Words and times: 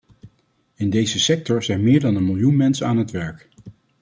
In 0.75 0.89
deze 0.89 1.19
sector 1.19 1.63
zijn 1.63 1.83
meer 1.83 1.99
dan 1.99 2.15
een 2.15 2.25
miljoen 2.25 2.55
mensen 2.55 2.87
aan 2.87 2.97
het 2.97 3.11
werk. 3.11 3.49